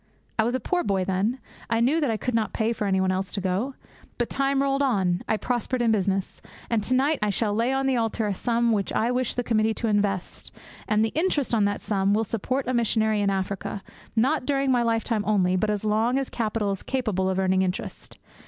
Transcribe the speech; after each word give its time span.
I 0.39 0.43
was 0.43 0.55
a 0.55 0.59
poor 0.59 0.83
boy 0.83 1.05
then; 1.05 1.37
I 1.69 1.79
knew 1.79 2.01
that 2.01 2.09
I 2.09 2.17
could 2.17 2.33
not 2.33 2.53
pay 2.53 2.73
for 2.73 2.87
anybody 2.87 3.13
else 3.13 3.31
to 3.33 3.39
go. 3.39 3.75
But 4.17 4.31
time 4.31 4.63
rolled 4.63 4.81
on. 4.81 5.21
I 5.29 5.37
prospered 5.37 5.79
in 5.79 5.91
business. 5.91 6.41
And 6.71 6.81
to 6.85 6.95
night 6.95 7.19
I 7.21 7.29
shall 7.29 7.53
lay 7.53 7.71
on 7.71 7.85
the 7.85 7.97
altar 7.97 8.25
a 8.25 8.33
sum 8.33 8.71
which 8.71 8.91
I 8.93 9.11
wish 9.11 9.35
the 9.35 9.43
committee 9.43 9.75
to 9.75 9.87
invest, 9.87 10.51
and 10.87 11.05
the 11.05 11.09
interest 11.09 11.53
on 11.53 11.65
that 11.65 11.81
sum 11.81 12.15
will 12.15 12.23
support 12.23 12.65
a 12.65 12.73
missionary 12.73 13.21
in 13.21 13.29
Africa, 13.29 13.83
not 14.15 14.47
during 14.47 14.71
my 14.71 14.81
lifetime 14.81 15.23
only, 15.27 15.55
but 15.55 15.69
as 15.69 15.85
long 15.85 16.17
as 16.17 16.31
capital 16.31 16.71
is 16.71 16.81
capable 16.81 17.29
of 17.29 17.37
earning 17.37 17.61
interest. 17.61 18.17